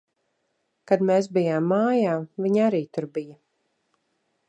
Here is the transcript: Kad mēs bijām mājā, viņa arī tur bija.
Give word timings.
Kad 0.91 1.03
mēs 1.09 1.29
bijām 1.37 1.69
mājā, 1.73 2.17
viņa 2.47 2.67
arī 2.71 2.83
tur 2.97 3.11
bija. 3.19 3.41